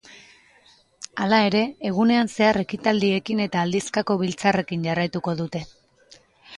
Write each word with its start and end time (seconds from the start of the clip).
Hala 1.25 1.41
ere, 1.49 1.61
egunean 1.91 2.33
zehar 2.37 2.61
ekitaldiekin 2.63 3.45
eta 3.49 3.63
aldizkako 3.69 4.19
biltzarrekin 4.25 4.93
jarraituko 4.93 5.41
dute. 5.45 5.67